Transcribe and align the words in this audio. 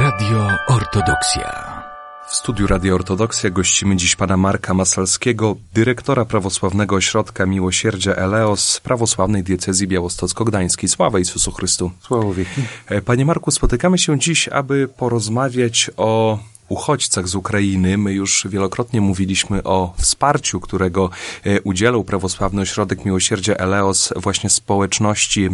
Radio 0.00 0.48
Ortodoksja. 0.66 1.82
W 2.28 2.34
studiu 2.34 2.66
Radio 2.66 2.94
Ortodoksja 2.94 3.50
gościmy 3.50 3.96
dziś 3.96 4.16
pana 4.16 4.36
Marka 4.36 4.74
Masalskiego, 4.74 5.56
dyrektora 5.74 6.24
prawosławnego 6.24 6.96
ośrodka 6.96 7.46
Miłosierdzia 7.46 8.14
Eleos 8.14 8.80
prawosławnej 8.80 9.42
diecezji 9.42 9.88
białostocko-gdańskiej. 9.88 10.88
Sława 10.88 11.18
Jezusu 11.18 11.52
Chrystu. 11.52 11.90
Sława 12.00 12.34
wieki. 12.34 12.62
E, 12.86 13.02
panie 13.02 13.24
Marku, 13.24 13.50
spotykamy 13.50 13.98
się 13.98 14.18
dziś, 14.18 14.48
aby 14.48 14.88
porozmawiać 14.88 15.90
o 15.96 16.38
uchodźcach 16.72 17.28
z 17.28 17.34
Ukrainy. 17.34 17.98
My 17.98 18.12
już 18.12 18.46
wielokrotnie 18.50 19.00
mówiliśmy 19.00 19.62
o 19.62 19.94
wsparciu, 19.98 20.60
którego 20.60 21.10
e, 21.44 21.60
udzielał 21.60 22.04
Prawosławny 22.04 22.62
Ośrodek 22.62 23.04
Miłosierdzia 23.04 23.54
Eleos 23.54 24.12
właśnie 24.16 24.50
społeczności 24.50 25.44
e, 25.44 25.50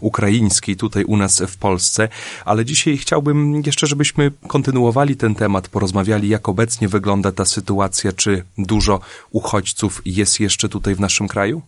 ukraińskiej 0.00 0.76
tutaj 0.76 1.04
u 1.04 1.16
nas 1.16 1.42
w 1.48 1.56
Polsce. 1.56 2.08
Ale 2.44 2.64
dzisiaj 2.64 2.96
chciałbym 2.96 3.62
jeszcze, 3.66 3.86
żebyśmy 3.86 4.32
kontynuowali 4.48 5.16
ten 5.16 5.34
temat, 5.34 5.68
porozmawiali, 5.68 6.28
jak 6.28 6.48
obecnie 6.48 6.88
wygląda 6.88 7.32
ta 7.32 7.44
sytuacja, 7.44 8.12
czy 8.12 8.44
dużo 8.58 9.00
uchodźców 9.30 10.02
jest 10.04 10.40
jeszcze 10.40 10.68
tutaj 10.68 10.94
w 10.94 11.00
naszym 11.00 11.28
kraju? 11.28 11.62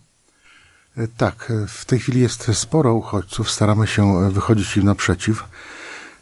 E, 0.97 1.07
tak, 1.07 1.53
w 1.67 1.85
tej 1.85 1.99
chwili 1.99 2.21
jest 2.21 2.51
sporo 2.53 2.93
uchodźców, 2.93 3.51
staramy 3.51 3.87
się 3.87 4.31
wychodzić 4.31 4.77
im 4.77 4.83
naprzeciw. 4.83 5.43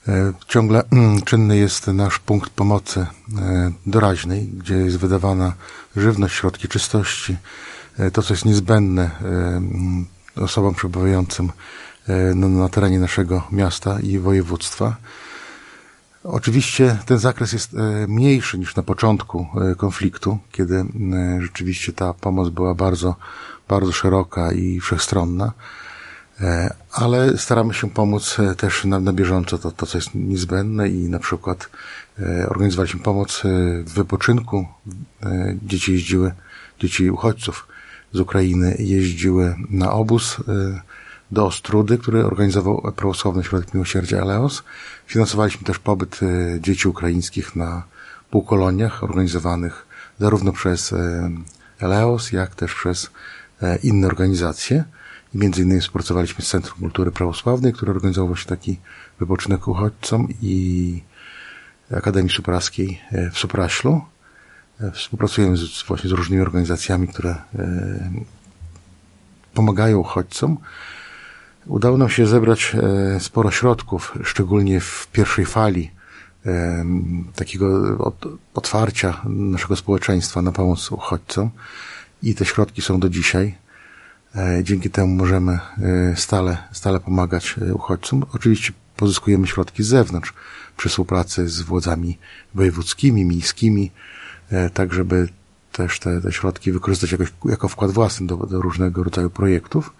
E, 0.07 0.33
ciągle 0.47 0.83
mm, 0.91 1.21
czynny 1.21 1.57
jest 1.57 1.87
nasz 1.87 2.19
punkt 2.19 2.49
pomocy 2.49 2.99
e, 2.99 3.71
doraźnej, 3.85 4.47
gdzie 4.47 4.75
jest 4.75 4.97
wydawana 4.97 5.53
żywność, 5.95 6.35
środki 6.35 6.67
czystości, 6.67 7.37
e, 7.97 8.11
to 8.11 8.23
co 8.23 8.33
jest 8.33 8.45
niezbędne 8.45 9.11
mm, 9.21 10.05
osobom 10.35 10.75
przebywającym 10.75 11.51
na 12.35 12.69
terenie 12.69 12.99
naszego 12.99 13.47
miasta 13.51 13.99
i 13.99 14.19
województwa. 14.19 14.95
Oczywiście 16.23 16.97
ten 17.05 17.19
zakres 17.19 17.53
jest 17.53 17.71
mniejszy 18.07 18.59
niż 18.59 18.75
na 18.75 18.83
początku 18.83 19.47
konfliktu, 19.77 20.37
kiedy 20.51 20.85
rzeczywiście 21.39 21.93
ta 21.93 22.13
pomoc 22.13 22.49
była 22.49 22.75
bardzo, 22.75 23.15
bardzo 23.67 23.91
szeroka 23.91 24.51
i 24.51 24.79
wszechstronna. 24.79 25.51
E, 26.41 26.73
ale 26.91 27.37
staramy 27.37 27.73
się 27.73 27.89
pomóc 27.89 28.37
e, 28.39 28.55
też 28.55 28.85
na, 28.85 28.99
na 28.99 29.13
bieżąco 29.13 29.57
to, 29.57 29.71
to, 29.71 29.85
co 29.85 29.97
jest 29.97 30.09
niezbędne 30.15 30.89
i 30.89 31.09
na 31.09 31.19
przykład 31.19 31.69
e, 32.19 32.49
organizowaliśmy 32.49 32.99
pomoc 32.99 33.41
w 33.85 33.93
wypoczynku. 33.93 34.67
Dzieci 35.63 35.93
jeździły, 35.93 36.31
dzieci 36.79 37.11
uchodźców 37.11 37.67
z 38.13 38.19
Ukrainy 38.19 38.75
jeździły 38.79 39.55
na 39.69 39.91
obóz 39.91 40.37
do 41.31 41.45
Ostrudy, 41.45 41.97
który 41.97 42.25
organizował 42.25 42.93
Prawosławny 42.95 43.43
Środek 43.43 43.73
Miłosierdzia 43.73 44.17
Eleos. 44.17 44.63
Finansowaliśmy 45.07 45.63
też 45.63 45.79
pobyt 45.79 46.19
dzieci 46.59 46.87
ukraińskich 46.87 47.55
na 47.55 47.83
półkoloniach 48.31 49.03
organizowanych 49.03 49.85
zarówno 50.19 50.51
przez 50.51 50.95
Eleos, 51.79 52.31
jak 52.31 52.55
też 52.55 52.75
przez 52.75 53.09
inne 53.83 54.07
organizacje. 54.07 54.83
Między 55.33 55.61
innymi 55.61 55.81
współpracowaliśmy 55.81 56.45
z 56.45 56.47
Centrum 56.47 56.79
Kultury 56.79 57.11
Prawosławnej, 57.11 57.73
które 57.73 57.91
organizowało 57.91 58.35
się 58.35 58.45
taki 58.45 58.79
wypoczynek 59.19 59.67
uchodźcom 59.67 60.27
i 60.41 61.01
Akademii 61.91 62.31
Supraskiej 62.31 63.01
e, 63.11 63.29
w 63.31 63.37
Supraślu. 63.37 64.01
E, 64.81 64.91
współpracujemy 64.91 65.57
z, 65.57 65.83
właśnie 65.87 66.09
z 66.09 66.13
różnymi 66.13 66.41
organizacjami, 66.41 67.07
które 67.07 67.29
e, 67.29 68.09
pomagają 69.53 69.97
uchodźcom. 69.97 70.57
Udało 71.65 71.97
nam 71.97 72.09
się 72.09 72.27
zebrać 72.27 72.75
sporo 73.19 73.51
środków, 73.51 74.17
szczególnie 74.23 74.79
w 74.79 75.07
pierwszej 75.11 75.45
fali 75.45 75.91
takiego 77.35 77.97
otwarcia 78.53 79.21
naszego 79.25 79.75
społeczeństwa 79.75 80.41
na 80.41 80.51
pomoc 80.51 80.91
uchodźcom 80.91 81.49
i 82.23 82.35
te 82.35 82.45
środki 82.45 82.81
są 82.81 82.99
do 82.99 83.09
dzisiaj. 83.09 83.57
E, 84.35 84.63
dzięki 84.63 84.89
temu 84.89 85.15
możemy 85.15 85.51
e, 85.51 85.59
stale, 86.15 86.57
stale 86.71 86.99
pomagać 86.99 87.55
e, 87.61 87.73
uchodźcom. 87.73 88.25
Oczywiście 88.33 88.73
pozyskujemy 88.95 89.47
środki 89.47 89.83
z 89.83 89.87
zewnątrz 89.87 90.33
przy 90.77 90.89
współpracy 90.89 91.49
z 91.49 91.61
władzami 91.61 92.17
wojewódzkimi, 92.53 93.25
miejskimi, 93.25 93.91
tak 94.73 94.93
żeby 94.93 95.27
też 95.71 95.99
te, 95.99 96.21
te 96.21 96.31
środki 96.31 96.71
wykorzystać 96.71 97.11
jakoś, 97.11 97.33
jako 97.45 97.67
wkład 97.67 97.91
własny 97.91 98.27
do, 98.27 98.37
do 98.37 98.61
różnego 98.61 99.03
rodzaju 99.03 99.29
projektów. 99.29 99.93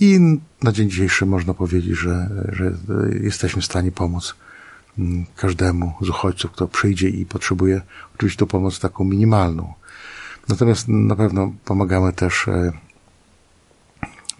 I 0.00 0.18
na 0.62 0.72
dzień 0.72 0.90
dzisiejszy 0.90 1.26
można 1.26 1.54
powiedzieć, 1.54 1.98
że, 1.98 2.30
że 2.52 2.72
jesteśmy 3.20 3.62
w 3.62 3.64
stanie 3.64 3.92
pomóc 3.92 4.34
mm, 4.98 5.26
każdemu 5.36 5.92
z 6.00 6.08
uchodźców, 6.08 6.50
kto 6.50 6.68
przyjdzie 6.68 7.08
i 7.08 7.26
potrzebuje 7.26 7.80
oczywiście 8.14 8.38
tą 8.38 8.46
pomoc 8.46 8.80
taką 8.80 9.04
minimalną. 9.04 9.74
Natomiast 10.48 10.88
na 10.88 11.16
pewno 11.16 11.52
pomagamy 11.64 12.12
też 12.12 12.46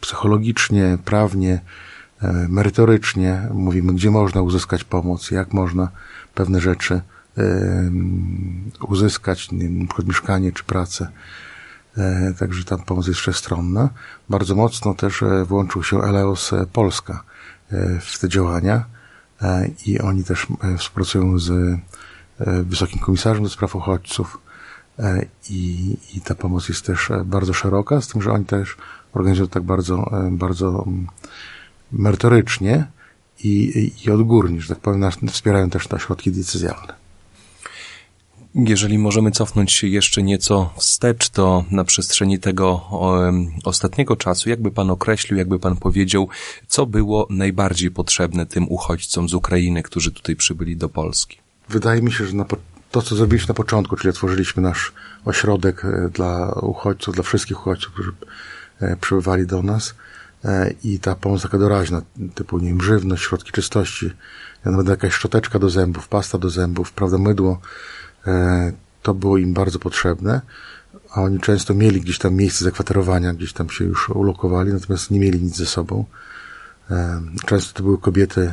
psychologicznie, 0.00 0.98
prawnie, 1.04 1.60
e, 2.22 2.46
merytorycznie. 2.48 3.48
Mówimy, 3.54 3.92
gdzie 3.92 4.10
można 4.10 4.42
uzyskać 4.42 4.84
pomoc, 4.84 5.30
jak 5.30 5.52
można 5.52 5.88
pewne 6.34 6.60
rzeczy 6.60 7.00
e, 7.38 7.90
uzyskać, 8.88 9.52
nie 9.52 9.58
wiem, 9.58 9.88
mieszkanie 10.06 10.52
czy 10.52 10.64
pracę. 10.64 11.08
E, 11.96 12.34
także 12.38 12.64
ta 12.64 12.78
pomoc 12.78 13.06
jest 13.06 13.20
wszechstronna. 13.20 13.88
Bardzo 14.28 14.54
mocno 14.54 14.94
też 14.94 15.24
włączył 15.44 15.82
się 15.82 16.02
Eleos 16.02 16.50
Polska 16.72 17.24
w 18.00 18.18
te 18.18 18.28
działania 18.28 18.84
i 19.86 20.00
oni 20.00 20.24
też 20.24 20.46
współpracują 20.78 21.38
z 21.38 21.78
Wysokim 22.38 22.98
Komisarzem 22.98 23.42
do 23.42 23.48
Spraw 23.48 23.76
Uchodźców 23.76 24.38
i, 25.50 25.96
i 26.14 26.20
ta 26.20 26.34
pomoc 26.34 26.68
jest 26.68 26.86
też 26.86 27.12
bardzo 27.24 27.52
szeroka, 27.52 28.00
z 28.00 28.08
tym, 28.08 28.22
że 28.22 28.32
oni 28.32 28.44
też 28.44 28.76
organizują 29.12 29.48
tak 29.48 29.62
bardzo, 29.62 30.10
e, 30.12 30.30
bardzo 30.30 30.84
mm, 30.86 31.06
merytorycznie 31.92 32.86
i, 33.44 33.92
i 34.06 34.10
odgórnie, 34.10 34.60
że 34.60 34.68
tak 34.68 34.78
powiem, 34.78 35.00
nas, 35.00 35.16
wspierają 35.30 35.70
też 35.70 35.88
te 35.88 36.00
środki 36.00 36.32
decyzjalne. 36.32 37.00
Jeżeli 38.54 38.98
możemy 38.98 39.30
cofnąć 39.30 39.72
się 39.72 39.86
jeszcze 39.86 40.22
nieco 40.22 40.70
wstecz, 40.76 41.28
to 41.28 41.64
na 41.70 41.84
przestrzeni 41.84 42.38
tego 42.38 42.80
ostatniego 43.64 44.16
czasu, 44.16 44.50
jakby 44.50 44.70
pan 44.70 44.90
określił, 44.90 45.38
jakby 45.38 45.58
pan 45.58 45.76
powiedział, 45.76 46.28
co 46.68 46.86
było 46.86 47.26
najbardziej 47.30 47.90
potrzebne 47.90 48.46
tym 48.46 48.68
uchodźcom 48.68 49.28
z 49.28 49.34
Ukrainy, 49.34 49.82
którzy 49.82 50.12
tutaj 50.12 50.36
przybyli 50.36 50.76
do 50.76 50.88
Polski? 50.88 51.38
Wydaje 51.68 52.02
mi 52.02 52.12
się, 52.12 52.26
że 52.26 52.36
na, 52.36 52.44
to, 52.90 53.02
co 53.02 53.16
zrobiliśmy 53.16 53.48
na 53.48 53.54
początku, 53.54 53.96
czyli 53.96 54.10
otworzyliśmy 54.10 54.62
nasz 54.62 54.92
ośrodek 55.24 55.84
e, 55.84 56.08
dla 56.12 56.52
uchodźców, 56.52 57.14
dla 57.14 57.24
wszystkich 57.24 57.60
uchodźców, 57.60 57.92
którzy 57.92 58.12
przybywali 59.00 59.46
do 59.46 59.62
nas 59.62 59.94
e, 60.44 60.74
i 60.84 60.98
ta 60.98 61.14
pomoc 61.14 61.42
taka 61.42 61.58
doraźna, 61.58 62.02
typu 62.34 62.58
nie 62.58 62.68
wiem, 62.68 62.82
żywność, 62.82 63.22
środki 63.22 63.52
czystości, 63.52 64.10
nawet 64.64 64.88
jakaś 64.88 65.12
szczoteczka 65.12 65.58
do 65.58 65.70
zębów, 65.70 66.08
pasta 66.08 66.38
do 66.38 66.50
zębów, 66.50 66.92
prawda, 66.92 67.18
mydło, 67.18 67.60
e, 68.26 68.72
to 69.02 69.14
było 69.14 69.38
im 69.38 69.54
bardzo 69.54 69.78
potrzebne, 69.78 70.40
a 71.10 71.22
oni 71.22 71.40
często 71.40 71.74
mieli 71.74 72.00
gdzieś 72.00 72.18
tam 72.18 72.34
miejsce 72.34 72.64
zakwaterowania, 72.64 73.34
gdzieś 73.34 73.52
tam 73.52 73.70
się 73.70 73.84
już 73.84 74.08
ulokowali, 74.08 74.72
natomiast 74.72 75.10
nie 75.10 75.20
mieli 75.20 75.42
nic 75.42 75.56
ze 75.56 75.66
sobą. 75.66 76.04
Często 77.46 77.78
to 77.78 77.82
były 77.82 77.98
kobiety 77.98 78.52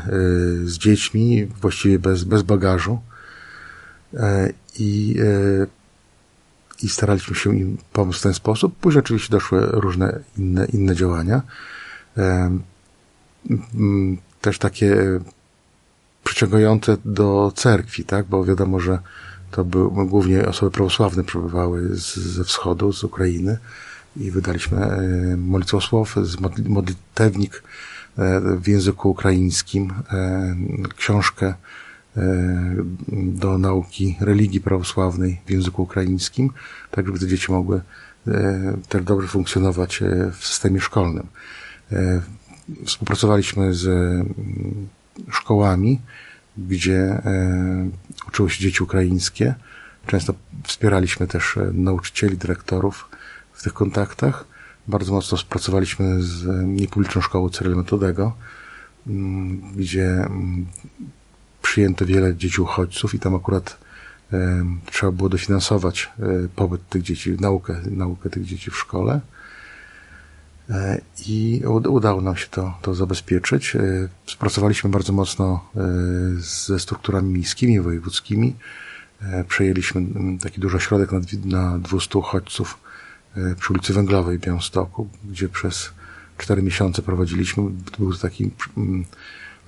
z 0.64 0.78
dziećmi, 0.78 1.46
właściwie 1.62 2.00
bez, 2.00 2.24
bez 2.24 2.42
bagażu. 2.42 3.00
I 4.80 5.20
i 6.84 6.90
staraliśmy 6.90 7.36
się 7.36 7.56
im 7.56 7.78
pomóc 7.94 8.18
w 8.18 8.22
ten 8.22 8.34
sposób. 8.34 8.76
Później 8.76 9.00
oczywiście 9.00 9.32
doszły 9.32 9.68
różne 9.68 10.20
inne, 10.38 10.66
inne 10.66 10.96
działania. 10.96 11.42
Też 14.42 14.60
takie 14.60 15.20
przyciągające 16.24 16.98
do 17.06 17.52
cerkwi, 17.56 18.04
tak? 18.04 18.26
Bo 18.26 18.46
wiadomo, 18.46 18.80
że 18.80 19.00
to 19.52 19.66
były 19.66 20.08
głównie 20.08 20.46
osoby 20.46 20.72
prawosławne 20.72 21.24
przybywały 21.24 21.96
z, 21.96 22.16
ze 22.16 22.44
wschodu, 22.44 22.94
z 22.94 23.04
Ukrainy 23.04 23.58
i 24.18 24.32
wydaliśmy 24.32 24.78
modlitwosław, 25.38 26.16
modlitewnik 26.66 27.64
e, 28.18 28.42
w 28.42 28.68
języku 28.68 29.10
ukraińskim, 29.10 29.94
książkę 30.98 31.46
E, 31.48 31.87
do 33.12 33.58
nauki 33.58 34.18
religii 34.20 34.62
prawosławnej 34.62 35.42
w 35.46 35.52
języku 35.52 35.84
ukraińskim, 35.84 36.50
tak 36.92 37.06
żeby 37.06 37.20
te 37.20 37.28
dzieci 37.28 37.52
mogły 37.52 37.82
e, 38.28 38.78
też 38.90 39.04
dobrze 39.04 39.28
funkcjonować 39.28 40.02
e, 40.02 40.32
w 40.32 40.46
systemie 40.46 40.82
szkolnym. 40.82 41.28
Współpracowaliśmy 42.86 43.74
z 43.74 43.88
mm, 43.88 44.88
szkołami, 45.32 46.02
gdzie 46.58 47.22
uczyły 48.28 48.50
się 48.50 48.62
dzieci 48.62 48.84
ukraińskie. 48.84 49.56
Często 50.08 50.34
wspieraliśmy 50.64 51.28
też 51.28 51.60
nauczycieli, 51.74 52.38
dyrektorów 52.38 53.10
w 53.54 53.64
tych 53.64 53.74
kontaktach. 53.74 54.46
Bardzo 54.88 55.14
mocno 55.14 55.38
współpracowaliśmy 55.38 56.24
z 56.24 56.66
niepubliczną 56.66 57.22
szkołą 57.22 57.50
Cyryla 57.50 57.76
Metodego, 57.76 58.34
mm, 59.08 59.62
gdzie 59.76 60.06
mm, 60.06 60.66
przyjęto 61.68 62.06
wiele 62.06 62.36
dzieci 62.36 62.62
uchodźców 62.62 63.14
i 63.14 63.20
tam 63.20 63.36
akurat 63.36 63.78
trzeba 64.92 65.12
było 65.12 65.30
dofinansować 65.30 66.12
pobyt 66.56 66.90
tych 66.90 67.02
dzieci, 67.02 67.38
naukę, 67.40 67.82
naukę 67.92 68.30
tych 68.30 68.46
dzieci 68.46 68.72
w 68.72 68.78
szkole. 68.78 69.22
I 71.28 71.62
udało 71.90 72.22
nam 72.22 72.36
się 72.36 72.48
to, 72.48 72.78
to 72.82 72.96
zabezpieczyć. 72.96 73.78
Współpracowaliśmy 74.26 74.90
bardzo 74.90 75.14
mocno 75.14 75.70
ze 76.38 76.80
strukturami 76.80 77.34
miejskimi, 77.34 77.82
wojewódzkimi. 77.82 78.56
Przejęliśmy 79.48 80.02
taki 80.42 80.62
duży 80.62 80.78
ośrodek 80.78 81.12
na, 81.12 81.20
na 81.46 81.80
200 81.80 82.20
uchodźców 82.20 82.80
przy 83.60 83.74
ulicy 83.74 83.94
Węglowej 83.94 84.38
w 84.38 84.42
Białymstoku, 84.42 85.08
gdzie 85.30 85.50
przez 85.50 85.92
cztery 86.38 86.62
miesiące 86.62 87.02
prowadziliśmy. 87.02 87.64
Był 88.00 88.14
to 88.14 88.20
taki 88.20 88.52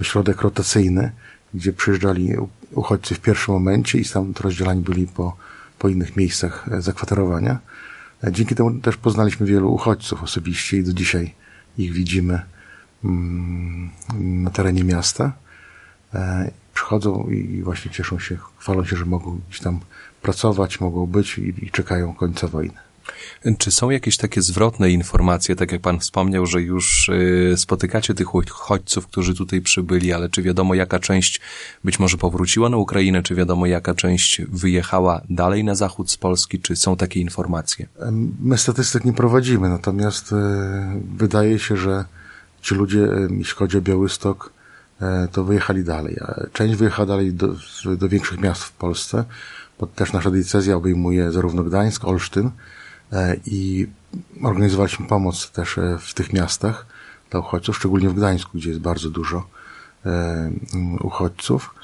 ośrodek 0.02 0.42
rotacyjny, 0.42 1.12
gdzie 1.54 1.74
przyjeżdżali 1.74 2.36
uchodźcy 2.72 3.16
w 3.16 3.20
pierwszym 3.20 3.54
momencie 3.54 4.00
i 4.00 4.06
stamtąd 4.06 4.40
rozdzielani 4.40 4.82
byli 4.82 5.08
po, 5.08 5.38
po 5.80 5.90
innych 5.90 6.16
miejscach 6.16 6.68
e, 6.72 6.82
zakwaterowania. 6.82 7.60
E, 8.24 8.32
dzięki 8.32 8.56
temu 8.56 8.80
też 8.80 8.98
poznaliśmy 8.98 9.46
wielu 9.46 9.74
uchodźców 9.74 10.24
osobiście 10.24 10.78
i 10.78 10.84
do 10.84 10.94
dzisiaj 10.94 11.34
ich 11.78 11.94
widzimy 11.94 12.42
mm, 13.04 13.90
na 14.44 14.50
terenie 14.50 14.84
miasta. 14.84 15.32
E, 16.14 16.52
przychodzą 16.74 17.30
i 17.30 17.62
właśnie 17.62 17.92
cieszą 17.92 18.20
się, 18.20 18.38
chwalą 18.58 18.86
się, 18.86 18.96
że 18.96 19.06
mogą 19.06 19.40
gdzieś 19.50 19.60
tam 19.60 19.80
pracować, 20.22 20.80
mogą 20.80 21.06
być 21.06 21.38
i, 21.38 21.66
i 21.66 21.72
czekają 21.72 22.14
końca 22.14 22.48
wojny. 22.48 22.89
Czy 23.58 23.72
są 23.72 23.90
jakieś 23.90 24.18
takie 24.18 24.42
zwrotne 24.42 24.92
informacje, 24.92 25.56
tak 25.56 25.72
jak 25.72 25.82
pan 25.82 26.00
wspomniał, 26.00 26.46
że 26.46 26.62
już 26.62 27.10
y, 27.10 27.54
spotykacie 27.58 28.14
tych 28.14 28.36
uchodźców, 28.36 29.08
którzy 29.08 29.36
tutaj 29.36 29.62
przybyli, 29.62 30.14
ale 30.14 30.30
czy 30.30 30.42
wiadomo, 30.42 30.74
jaka 30.74 31.00
część 31.00 31.42
być 31.84 32.00
może 32.00 32.18
powróciła 32.18 32.70
na 32.70 32.78
Ukrainę, 32.78 33.24
czy 33.24 33.36
wiadomo, 33.36 33.66
jaka 33.66 33.96
część 33.96 34.42
wyjechała 34.42 35.22
dalej 35.30 35.64
na 35.64 35.76
zachód 35.76 36.12
z 36.12 36.18
Polski, 36.18 36.60
czy 36.60 36.76
są 36.76 36.96
takie 36.96 37.20
informacje? 37.20 37.88
My 38.42 38.58
statystyk 38.58 39.06
nie 39.06 39.14
prowadzimy, 39.14 39.70
natomiast 39.70 40.34
e, 40.34 41.02
wydaje 41.18 41.60
się, 41.60 41.78
że 41.78 42.06
ci 42.62 42.76
ludzie, 42.76 43.08
jeśli 43.38 43.56
chodzi 43.56 43.78
o 43.78 43.82
Białystok, 43.82 44.54
e, 45.02 45.28
to 45.32 45.44
wyjechali 45.44 45.84
dalej. 45.84 46.18
Część 46.54 46.76
wyjechała 46.76 47.06
dalej 47.06 47.34
do, 47.34 47.48
do 47.98 48.10
większych 48.10 48.40
miast 48.40 48.64
w 48.64 48.72
Polsce, 48.72 49.26
bo 49.80 49.88
też 49.88 50.14
nasza 50.14 50.32
decyzja 50.32 50.76
obejmuje 50.76 51.32
zarówno 51.32 51.64
Gdańsk, 51.64 52.06
Olsztyn, 52.06 52.52
i 53.46 53.88
organizowaliśmy 54.44 55.08
pomoc 55.08 55.52
też 55.52 55.78
e, 55.78 55.98
w 56.00 56.14
tych 56.14 56.34
miastach 56.34 56.86
dla 57.32 57.40
uchodźców, 57.40 57.78
szczególnie 57.78 58.10
w 58.10 58.14
Gdańsku, 58.14 58.52
gdzie 58.58 58.70
jest 58.70 58.82
bardzo 58.82 59.10
dużo 59.10 59.48
e, 60.06 60.52
uchodźców. 61.02 61.76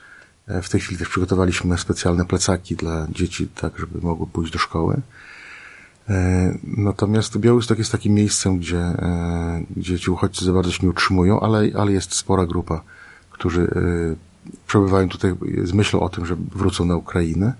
W 0.47 0.69
tej 0.69 0.81
chwili 0.81 0.97
też 0.97 1.09
przygotowaliśmy 1.09 1.77
specjalne 1.77 2.25
plecaki 2.25 2.75
dla 2.75 3.07
dzieci, 3.09 3.47
tak 3.47 3.79
żeby 3.79 4.01
mogły 4.01 4.27
pójść 4.27 4.53
do 4.53 4.59
szkoły. 4.59 5.01
Natomiast 6.63 7.37
Białystok 7.37 7.77
jest 7.77 7.91
takim 7.91 8.13
miejscem, 8.13 8.59
gdzie, 8.59 8.83
gdzie 9.75 9.99
ci 9.99 10.11
uchodźcy 10.11 10.45
za 10.45 10.53
bardzo 10.53 10.71
się 10.71 10.83
nie 10.83 10.89
utrzymują, 10.89 11.39
ale, 11.39 11.69
ale 11.77 11.91
jest 11.91 12.13
spora 12.15 12.45
grupa, 12.45 12.81
którzy 13.31 13.67
przebywają 14.67 15.09
tutaj 15.09 15.35
z 15.63 15.73
myślą 15.73 15.99
o 15.99 16.09
tym, 16.09 16.25
że 16.25 16.35
wrócą 16.35 16.85
na 16.85 16.95
Ukrainę. 16.95 17.53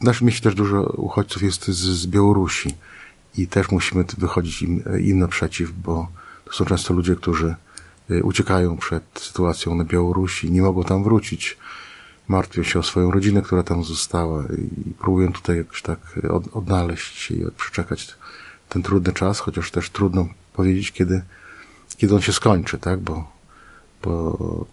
W 0.00 0.04
naszym 0.04 0.26
mieście 0.26 0.42
też 0.42 0.54
dużo 0.54 0.82
uchodźców 0.82 1.42
jest 1.42 1.68
z, 1.68 1.78
z 1.78 2.06
Białorusi 2.06 2.74
i 3.36 3.46
też 3.48 3.70
musimy 3.70 4.04
wychodzić 4.18 4.62
im, 4.62 4.82
im 5.00 5.18
naprzeciw, 5.18 5.72
bo 5.72 6.08
to 6.44 6.52
są 6.52 6.64
często 6.64 6.94
ludzie, 6.94 7.16
którzy 7.16 7.54
y, 8.10 8.22
uciekają 8.22 8.76
przed 8.76 9.04
sytuacją 9.14 9.74
na 9.74 9.84
Białorusi, 9.84 10.50
nie 10.50 10.62
mogą 10.62 10.84
tam 10.84 11.04
wrócić, 11.04 11.58
martwią 12.28 12.62
się 12.62 12.78
o 12.78 12.82
swoją 12.82 13.10
rodzinę, 13.10 13.42
która 13.42 13.62
tam 13.62 13.84
została 13.84 14.44
i 14.86 14.90
próbują 14.90 15.32
tutaj 15.32 15.56
jakoś 15.56 15.82
tak 15.82 16.20
odnaleźć 16.52 17.18
się 17.18 17.34
i 17.34 17.50
przeczekać 17.56 18.14
ten 18.68 18.82
trudny 18.82 19.12
czas, 19.12 19.40
chociaż 19.40 19.70
też 19.70 19.90
trudno 19.90 20.28
powiedzieć, 20.52 20.92
kiedy, 20.92 21.22
kiedy 21.96 22.14
on 22.14 22.20
się 22.20 22.32
skończy, 22.32 22.78
tak, 22.78 23.00
bo, 23.00 23.30
bo 24.02 24.66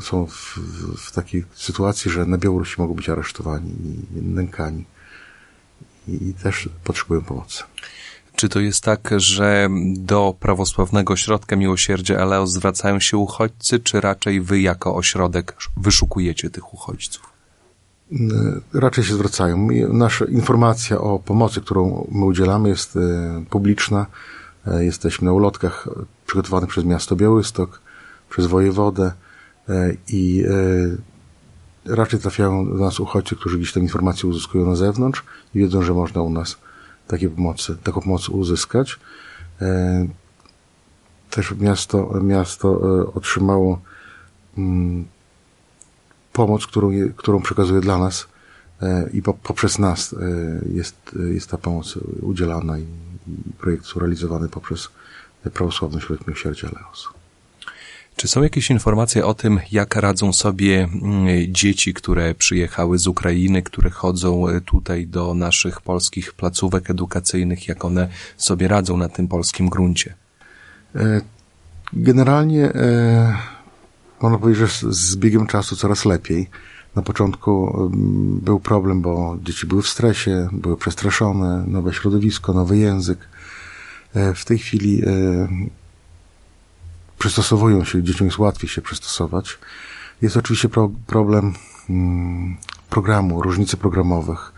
są 0.00 0.26
w, 0.26 0.58
w 0.96 1.12
takiej 1.12 1.44
sytuacji, 1.54 2.10
że 2.10 2.26
na 2.26 2.38
Białorusi 2.38 2.74
mogą 2.78 2.94
być 2.94 3.08
aresztowani 3.08 3.70
i 3.70 4.22
nękani 4.22 4.84
i, 6.08 6.34
też 6.42 6.68
potrzebują 6.84 7.20
pomocy. 7.20 7.62
Czy 8.36 8.48
to 8.48 8.60
jest 8.60 8.84
tak, 8.84 9.10
że 9.16 9.68
do 9.96 10.34
prawosławnego 10.40 11.12
ośrodka 11.12 11.56
miłosierdzia 11.56 12.16
Eleo 12.16 12.46
zwracają 12.46 13.00
się 13.00 13.16
uchodźcy, 13.16 13.80
czy 13.80 14.00
raczej 14.00 14.40
wy 14.40 14.60
jako 14.60 14.94
ośrodek 14.96 15.56
wyszukujecie 15.76 16.50
tych 16.50 16.74
uchodźców? 16.74 17.32
Raczej 18.74 19.04
się 19.04 19.14
zwracają. 19.14 19.68
Nasza 19.88 20.24
informacja 20.24 20.98
o 20.98 21.18
pomocy, 21.18 21.60
którą 21.60 22.08
my 22.10 22.24
udzielamy, 22.24 22.68
jest 22.68 22.96
e, 22.96 23.00
publiczna. 23.50 24.06
E, 24.66 24.84
jesteśmy 24.84 25.24
na 25.26 25.32
ulotkach 25.32 25.88
przygotowanych 26.26 26.70
przez 26.70 26.84
miasto 26.84 27.16
Białystok, 27.16 27.80
przez 28.30 28.46
wojewodę. 28.46 29.12
E, 29.68 29.96
i 30.08 30.44
e, 31.86 31.94
raczej 31.96 32.20
trafiają 32.20 32.68
do 32.68 32.74
nas 32.74 33.00
uchodźcy, 33.00 33.36
którzy 33.36 33.58
gdzieś 33.58 33.72
tę 33.72 33.80
informację 33.80 34.28
uzyskują 34.28 34.66
na 34.66 34.76
zewnątrz 34.76 35.24
i 35.54 35.58
wiedzą, 35.58 35.82
że 35.82 35.94
można 35.94 36.22
u 36.22 36.30
nas 36.30 36.56
takie 37.06 37.28
pomocy, 37.28 37.76
taką 37.82 38.00
pomoc 38.00 38.28
uzyskać. 38.28 38.98
E, 39.60 40.06
też 41.30 41.54
miasto, 41.60 42.20
miasto 42.22 42.80
otrzymało 43.14 43.80
mm, 44.58 45.04
pomoc, 46.32 46.66
którą, 46.66 46.90
którą 47.16 47.42
przekazuje 47.42 47.80
dla 47.80 47.98
nas 47.98 48.26
i 49.12 49.22
poprzez 49.22 49.78
nas 49.78 50.14
jest, 50.72 50.96
jest 51.30 51.50
ta 51.50 51.58
pomoc 51.58 51.98
udzielana 52.22 52.78
i, 52.78 52.86
projekt 53.58 53.86
realizowany 53.96 54.48
poprzez 54.48 54.88
Prawosławny 55.54 56.00
Środek 56.00 56.26
Miłosierdzia 56.26 56.68
Leos. 56.68 57.21
Czy 58.22 58.28
są 58.28 58.42
jakieś 58.42 58.70
informacje 58.70 59.26
o 59.26 59.34
tym, 59.34 59.60
jak 59.72 59.96
radzą 59.96 60.32
sobie 60.32 60.88
mm, 61.02 61.26
dzieci, 61.48 61.94
które 61.94 62.34
przyjechały 62.34 62.98
z 62.98 63.06
Ukrainy, 63.06 63.62
które 63.62 63.90
chodzą 63.90 64.48
e, 64.48 64.60
tutaj 64.60 65.06
do 65.06 65.34
naszych 65.34 65.80
polskich 65.80 66.32
placówek 66.32 66.90
edukacyjnych, 66.90 67.68
jak 67.68 67.84
one 67.84 68.08
sobie 68.36 68.68
radzą 68.68 68.96
na 68.96 69.08
tym 69.08 69.28
polskim 69.28 69.68
gruncie? 69.68 70.14
E, 70.94 71.20
generalnie 71.92 72.64
e, 72.64 73.36
można 74.20 74.38
powiedzieć, 74.38 74.70
że 74.70 74.92
z 74.92 75.16
biegiem 75.16 75.46
czasu 75.46 75.76
coraz 75.76 76.04
lepiej. 76.04 76.50
Na 76.94 77.02
początku 77.02 77.72
był 78.42 78.60
problem, 78.60 79.00
bo 79.00 79.36
dzieci 79.42 79.66
były 79.66 79.82
w 79.82 79.88
stresie, 79.88 80.48
były 80.52 80.76
przestraszone, 80.76 81.64
nowe 81.66 81.92
środowisko, 81.92 82.52
nowy 82.52 82.78
język. 82.78 83.18
W 84.34 84.44
tej 84.44 84.58
chwili 84.58 85.02
przystosowują 87.22 87.84
się, 87.84 88.02
dzieciom 88.02 88.26
jest 88.26 88.38
łatwiej 88.38 88.68
się 88.70 88.82
przystosować. 88.82 89.58
Jest 90.22 90.36
oczywiście 90.36 90.68
pro, 90.68 90.90
problem 91.06 91.54
mm, 91.90 92.56
programu, 92.90 93.42
różnicy 93.42 93.76
programowych, 93.76 94.52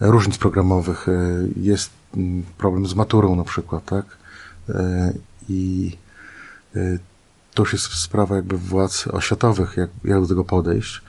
różnic 0.00 0.38
programowych. 0.38 1.08
E, 1.08 1.12
jest 1.56 1.90
mm, 2.16 2.42
problem 2.58 2.86
z 2.86 2.94
maturą 2.94 3.36
na 3.36 3.44
przykład, 3.44 3.84
tak? 3.84 4.04
E, 4.68 5.12
I 5.48 5.96
e, 6.76 6.98
to 7.54 7.62
już 7.62 7.72
jest 7.72 7.84
sprawa 7.84 8.36
jakby 8.36 8.58
władz 8.58 9.06
oświatowych, 9.06 9.76
jak, 9.76 9.90
jak 10.04 10.20
do 10.20 10.26
tego 10.26 10.44
podejść. 10.44 11.02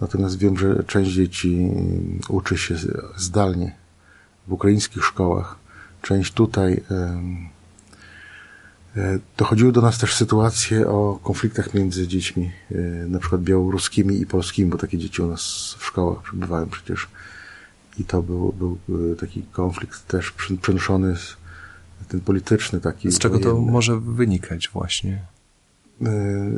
Natomiast 0.00 0.38
wiem, 0.38 0.58
że 0.58 0.84
część 0.84 1.10
dzieci 1.10 1.54
mm, 1.54 2.20
uczy 2.28 2.58
się 2.58 2.74
zdalnie 3.16 3.76
w 4.48 4.52
ukraińskich 4.52 5.04
szkołach. 5.04 5.56
Część 6.02 6.32
tutaj 6.32 6.82
dochodziły 9.36 9.72
do 9.72 9.80
nas 9.80 9.98
też 9.98 10.14
sytuacje 10.14 10.88
o 10.88 11.18
konfliktach 11.22 11.74
między 11.74 12.08
dziećmi, 12.08 12.52
e, 12.70 12.74
na 13.08 13.18
przykład 13.18 13.42
białoruskimi 13.42 14.20
i 14.20 14.26
polskimi, 14.26 14.70
bo 14.70 14.78
takie 14.78 14.98
dzieci 14.98 15.22
u 15.22 15.26
nas 15.26 15.74
w 15.78 15.84
szkołach 15.84 16.22
przebywają 16.22 16.68
przecież. 16.68 17.08
I 17.98 18.04
to 18.04 18.22
był, 18.22 18.52
był 18.52 18.78
e, 19.12 19.16
taki 19.16 19.42
konflikt 19.42 20.06
też 20.06 20.30
przenoszony, 20.60 21.14
ten 22.08 22.20
polityczny 22.20 22.80
taki. 22.80 23.10
Z 23.10 23.18
czego 23.18 23.38
wojenny. 23.38 23.66
to 23.66 23.72
może 23.72 24.00
wynikać 24.00 24.68
właśnie? 24.72 25.22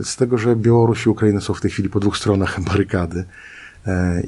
Z 0.03 0.17
tego, 0.17 0.39
że 0.39 0.57
Białoruś 0.57 1.07
i 1.07 1.09
Ukraina 1.09 1.41
są 1.41 1.55
w 1.55 1.61
tej 1.61 1.71
chwili 1.71 1.89
po 1.89 2.01
dwóch 2.01 2.17
stronach 2.17 2.61
barykady 2.69 3.25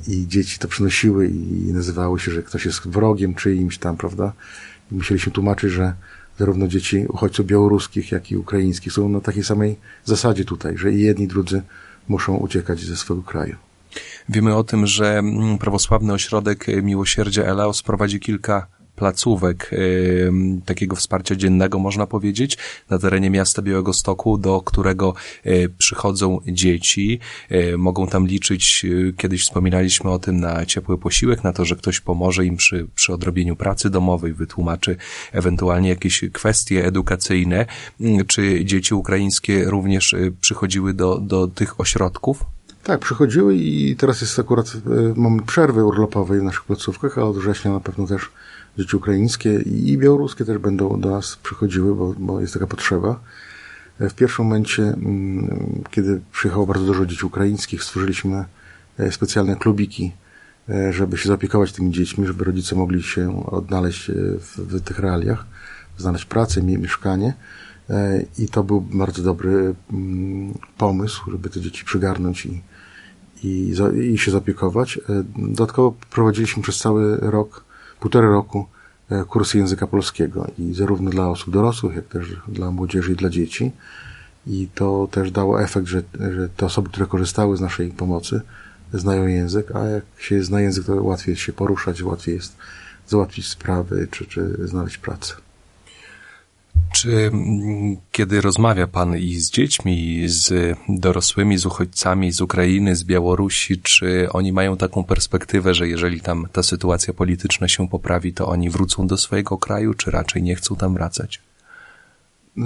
i 0.09 0.27
dzieci 0.29 0.59
to 0.59 0.69
przynosiły 0.69 1.29
i 1.29 1.73
nazywały 1.73 2.21
się, 2.21 2.31
że 2.31 2.43
ktoś 2.43 2.65
jest 2.65 2.89
wrogiem 2.89 3.35
czyimś 3.35 3.79
tam, 3.79 3.97
prawda? 3.97 4.33
I 4.93 4.95
musieliśmy 4.95 5.33
tłumaczyć, 5.33 5.73
że 5.73 5.95
zarówno 6.39 6.69
dzieci 6.69 7.07
uchodźców 7.09 7.47
białoruskich, 7.47 8.13
jak 8.13 8.31
i 8.31 8.37
ukraińskich 8.37 8.93
są 8.93 9.09
na 9.09 9.21
takiej 9.21 9.45
samej 9.45 9.77
zasadzie 10.05 10.45
tutaj, 10.45 10.79
że 10.79 10.93
i 10.93 11.01
jedni, 11.01 11.25
i 11.25 11.29
drudzy 11.29 11.63
muszą 12.09 12.37
uciekać 12.37 12.81
ze 12.81 12.97
swojego 12.97 13.27
kraju. 13.27 13.57
Wiemy 14.29 14.55
o 14.55 14.65
tym, 14.65 14.87
że 14.87 15.19
mm, 15.19 15.59
prawosławny 15.59 16.13
ośrodek 16.13 16.67
miłosierdzia 16.83 17.43
Eleos 17.43 17.83
prowadzi 17.83 18.21
kilka 18.21 18.67
placówek 18.97 19.71
takiego 20.65 20.97
wsparcia 20.97 21.37
dziennego, 21.37 21.79
można 21.79 22.07
powiedzieć, 22.07 22.59
na 22.91 22.99
terenie 22.99 23.31
miasta 23.31 23.63
Białego 23.63 23.93
Stoku, 23.93 24.39
do 24.39 24.61
którego 24.61 25.15
przychodzą 25.79 26.41
dzieci. 26.47 27.21
Mogą 27.79 28.07
tam 28.07 28.27
liczyć, 28.27 28.87
kiedyś 29.17 29.43
wspominaliśmy 29.43 30.11
o 30.11 30.19
tym, 30.19 30.41
na 30.41 30.67
ciepły 30.67 30.99
posiłek, 30.99 31.45
na 31.45 31.53
to, 31.53 31.65
że 31.65 31.77
ktoś 31.77 32.01
pomoże 32.01 32.45
im 32.45 32.57
przy, 32.57 32.87
przy 32.95 33.13
odrobieniu 33.13 33.57
pracy 33.57 33.91
domowej, 33.91 34.33
wytłumaczy 34.33 34.97
ewentualnie 35.33 35.89
jakieś 35.89 36.25
kwestie 36.33 36.87
edukacyjne. 36.87 37.67
Czy 38.27 38.65
dzieci 38.65 38.95
ukraińskie 38.95 39.65
również 39.65 40.15
przychodziły 40.41 40.95
do, 40.95 41.19
do 41.19 41.47
tych 41.47 41.81
ośrodków? 41.81 42.45
Tak, 42.83 43.01
przychodziły 43.01 43.57
i 43.57 43.97
teraz 43.97 44.21
jest 44.21 44.39
akurat, 44.39 44.73
mamy 45.17 45.43
przerwy 45.43 45.85
urlopowej 45.85 46.41
w 46.41 46.43
naszych 46.43 46.65
placówkach, 46.65 47.19
ale 47.19 47.27
od 47.27 47.39
września 47.39 47.73
na 47.73 47.81
pewno 47.81 48.07
też 48.07 48.23
dzieci 48.79 48.97
ukraińskie 48.97 49.55
i 49.61 49.99
białoruskie 49.99 50.45
też 50.45 50.59
będą 50.59 51.01
do 51.01 51.11
nas 51.11 51.37
przychodziły, 51.37 51.95
bo, 51.95 52.15
bo 52.19 52.41
jest 52.41 52.55
taka 52.55 52.67
potrzeba. 52.67 53.21
E, 54.01 54.09
w 54.09 54.15
pierwszym 54.15 54.45
momencie, 54.45 54.83
mm, 54.83 55.83
kiedy 55.91 56.21
przyjechało 56.33 56.67
bardzo 56.67 56.85
dużo 56.85 57.07
dzieci 57.07 57.27
ukraińskich, 57.27 57.85
stworzyliśmy 57.85 58.45
e, 58.99 59.13
specjalne 59.13 59.57
klubiki, 59.57 60.13
żeby 60.91 61.19
się 61.19 61.29
zaopiekować 61.29 61.73
tymi 61.73 61.91
dziećmi, 61.91 62.27
żeby 62.27 62.45
rodzice 62.45 62.77
mogli 62.77 63.03
się 63.03 63.47
odnaleźć 63.47 64.11
w, 64.11 64.59
w 64.59 64.81
tych 64.81 64.99
realiach, 64.99 65.47
znaleźć 65.99 66.25
pracę, 66.25 66.63
mieszkanie. 66.63 67.35
I 68.39 68.49
to 68.49 68.65
był 68.65 68.81
bardzo 68.81 69.23
dobry 69.23 69.75
mm, 69.93 70.55
pomysł, 70.79 71.31
żeby 71.31 71.51
te 71.51 71.61
dzieci 71.61 71.85
przygarnąć 71.85 72.47
i, 72.47 72.63
i, 73.45 73.75
i 74.13 74.19
się 74.19 74.31
zaopiekować. 74.31 74.99
E, 74.99 75.25
dodatkowo 75.37 75.95
prowadziliśmy 76.11 76.63
przez 76.63 76.79
cały 76.79 77.17
rok, 77.17 77.65
półtorej 78.01 78.31
roku 78.31 78.67
e, 79.11 79.25
kursy 79.25 79.59
języka 79.59 79.87
polskiego 79.87 80.47
i 80.59 80.75
zarówno 80.75 81.11
dla 81.11 81.29
osób 81.29 81.55
dorosłych, 81.55 81.97
jak 81.97 82.05
też 82.05 82.37
dla 82.49 82.71
młodzieży 82.71 83.13
i 83.13 83.17
dla 83.17 83.31
dzieci. 83.31 83.73
I 84.47 84.69
to 84.75 85.09
też 85.11 85.31
dało 85.31 85.63
efekt, 85.63 85.87
że, 85.87 86.03
że 86.33 86.49
te 86.49 86.67
osoby, 86.67 86.89
które 86.89 87.07
korzystały 87.07 87.57
z 87.57 87.61
naszej 87.61 87.91
pomocy, 87.91 88.41
znają 88.93 89.27
język, 89.27 89.77
a 89.77 89.85
jak 89.85 90.05
się 90.19 90.43
zna 90.43 90.61
język, 90.61 90.85
to 90.85 91.03
łatwiej 91.03 91.37
się 91.37 91.53
poruszać, 91.53 92.03
łatwiej 92.03 92.35
jest 92.35 92.57
załatwić 93.09 93.49
sprawy, 93.49 94.09
czy, 94.11 94.27
czy 94.27 94.69
znaleźć 94.69 94.99
pracę. 94.99 95.35
Czy 96.97 97.31
mm, 97.33 97.97
kiedy 98.13 98.41
rozmawia 98.41 98.87
Pan 98.87 99.17
i 99.17 99.35
z 99.35 99.51
dziećmi, 99.51 100.19
i 100.19 100.29
z 100.29 100.77
dorosłymi, 100.89 101.59
z 101.59 101.67
uchodźcami 101.67 102.33
z 102.33 102.41
Ukrainy, 102.41 102.97
z 102.97 103.05
Białorusi, 103.05 103.81
czy 103.83 104.29
oni 104.33 104.53
mają 104.53 104.77
taką 104.77 105.05
perspektywę, 105.05 105.75
że 105.75 105.89
jeżeli 105.89 106.21
tam 106.21 106.47
ta 106.53 106.63
sytuacja 106.63 107.15
polityczna 107.15 107.69
się 107.69 107.89
poprawi, 107.89 108.33
to 108.33 108.49
oni 108.49 108.71
wrócą 108.71 109.07
do 109.07 109.17
swojego 109.17 109.59
kraju, 109.59 109.95
czy 109.95 110.11
raczej 110.11 110.43
nie 110.43 110.55
chcą 110.55 110.77
tam 110.77 110.95
wracać? 110.95 111.43
Y, 112.59 112.63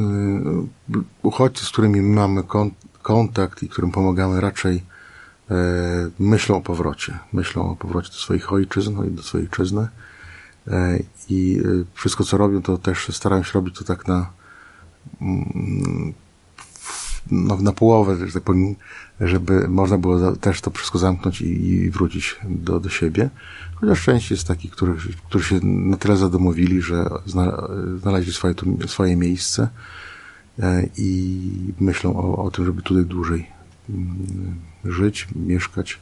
uchodźcy, 1.23 1.65
z 1.65 1.69
którymi 1.69 2.01
mamy 2.03 2.43
kontakt 3.03 3.63
i 3.63 3.69
którym 3.69 3.91
pomagamy, 3.91 4.41
raczej 4.41 4.83
e, 5.51 5.55
myślą 6.19 6.57
o 6.57 6.61
powrocie. 6.61 7.19
Myślą 7.33 7.71
o 7.71 7.77
powrocie 7.77 8.09
do 8.09 8.17
swoich 8.17 8.53
ojczyzn, 8.53 8.95
no 8.97 9.03
do 9.03 9.23
swojej 9.23 9.47
ojczyzny 9.47 9.89
i 11.29 11.63
e, 11.65 11.85
wszystko 11.95 12.25
co 12.25 12.37
robią, 12.37 12.63
to 12.63 12.79
też 12.79 13.09
starają 13.17 13.43
się 13.43 13.53
robić 13.53 13.79
to 13.79 13.85
tak 13.85 14.09
na 14.09 14.31
mm, 15.21 16.13
no, 17.31 17.57
na 17.57 17.73
połowę, 17.73 18.27
że 18.27 18.33
tak 18.33 18.43
powiem, 18.43 18.75
żeby 19.21 19.69
można 19.69 19.99
było 19.99 20.37
też 20.37 20.61
to 20.61 20.71
wszystko 20.71 20.99
zamknąć 20.99 21.41
i, 21.41 21.47
i 21.47 21.91
wrócić 21.91 22.37
do, 22.45 22.81
do 22.81 22.89
siebie. 22.89 23.31
Chociaż 23.75 24.05
część 24.05 24.31
jest 24.31 24.49
takich, 24.49 24.71
których, 24.71 25.17
którzy 25.29 25.49
się 25.49 25.61
na 25.67 25.97
tyle 25.97 26.17
zadomowili, 26.17 26.83
że 26.83 27.05
zna, 27.27 27.69
znaleźli 28.01 28.33
swoje, 28.33 28.55
swoje 28.87 29.17
miejsce 29.17 29.69
e, 30.59 30.89
i 30.97 31.51
myślą 31.81 32.17
o, 32.17 32.45
o 32.45 32.51
tym, 32.51 32.65
żeby 32.65 32.83
tutaj 32.83 33.05
dłużej 33.05 33.47
mm, 33.91 34.55
żyć, 34.85 35.29
mieszkać 35.37 35.99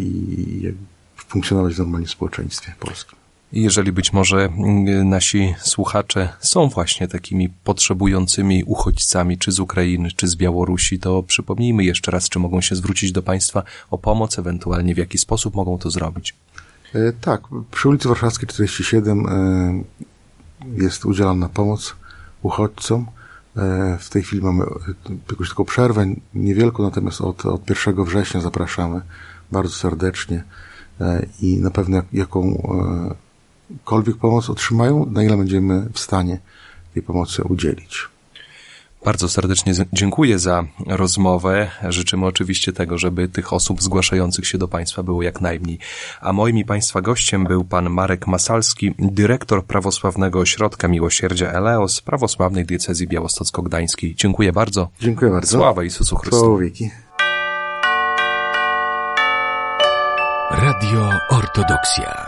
i 0.00 0.72
funkcjonować 1.16 1.74
w 1.74 1.78
normalnym 1.78 2.08
społeczeństwie 2.08 2.74
polskim. 2.80 3.18
Jeżeli 3.52 3.92
być 3.92 4.12
może 4.12 4.44
mm, 4.44 5.08
nasi 5.08 5.54
słuchacze 5.60 6.28
są 6.40 6.68
właśnie 6.68 7.08
takimi 7.08 7.48
potrzebującymi 7.48 8.64
uchodźcami, 8.64 9.38
czy 9.38 9.52
z 9.52 9.60
Ukrainy, 9.60 10.08
czy 10.16 10.28
z 10.28 10.36
Białorusi, 10.36 10.98
to 10.98 11.22
przypomnijmy 11.22 11.84
jeszcze 11.84 12.10
raz, 12.10 12.28
czy 12.28 12.38
mogą 12.38 12.60
się 12.60 12.76
zwrócić 12.76 13.12
do 13.12 13.22
Państwa 13.22 13.62
o 13.90 13.98
pomoc, 13.98 14.38
ewentualnie 14.38 14.94
w 14.94 14.98
jaki 14.98 15.18
sposób 15.18 15.54
mogą 15.54 15.78
to 15.78 15.90
zrobić. 15.90 16.34
E, 16.94 17.12
tak, 17.12 17.40
przy 17.70 17.88
ulicy 17.88 18.08
Warszawskiej 18.08 18.48
47 18.48 19.26
e, 19.26 19.82
jest 20.76 21.04
udzielana 21.04 21.48
pomoc 21.48 21.96
uchodźcom. 22.42 23.06
E, 23.56 23.98
w 24.00 24.10
tej 24.10 24.22
chwili 24.22 24.42
mamy 24.42 24.64
jakąś 25.30 25.48
taką 25.48 25.64
przerwę, 25.64 26.06
niewielką, 26.34 26.82
natomiast 26.82 27.20
od, 27.20 27.46
od 27.46 27.70
1 27.70 28.04
września 28.04 28.40
zapraszamy 28.40 29.00
bardzo 29.52 29.74
serdecznie 29.74 30.44
i 31.42 31.56
na 31.56 31.70
pewno 31.70 32.02
jaką 32.12 32.62
jakąkolwiek 33.70 34.16
pomoc 34.16 34.50
otrzymają, 34.50 35.06
na 35.06 35.22
ile 35.22 35.36
będziemy 35.36 35.88
w 35.92 35.98
stanie 35.98 36.38
tej 36.94 37.02
pomocy 37.02 37.42
udzielić. 37.44 38.08
Bardzo 39.04 39.28
serdecznie 39.28 39.72
dziękuję 39.92 40.38
za 40.38 40.64
rozmowę. 40.86 41.70
Życzymy 41.88 42.26
oczywiście 42.26 42.72
tego, 42.72 42.98
żeby 42.98 43.28
tych 43.28 43.52
osób 43.52 43.82
zgłaszających 43.82 44.46
się 44.46 44.58
do 44.58 44.68
Państwa 44.68 45.02
było 45.02 45.22
jak 45.22 45.40
najmniej. 45.40 45.78
A 46.20 46.32
moim 46.32 46.58
i 46.58 46.64
Państwa 46.64 47.00
gościem 47.00 47.44
był 47.44 47.64
pan 47.64 47.90
Marek 47.90 48.26
Masalski, 48.26 48.94
dyrektor 48.98 49.64
Prawosławnego 49.64 50.38
Ośrodka 50.40 50.88
Miłosierdzia 50.88 51.50
Eleos 51.52 52.00
Prawosławnej 52.00 52.64
Diecezji 52.66 53.08
Białostocko-Gdańskiej. 53.08 54.14
Dziękuję 54.14 54.52
bardzo. 54.52 54.88
Dziękuję 55.00 55.30
bardzo. 55.30 55.58
Sława 55.58 55.84
Jezusu 55.84 56.16
Chrystusowi. 56.16 56.90
Radio 60.50 61.10
Ortodoksja. 61.30 62.27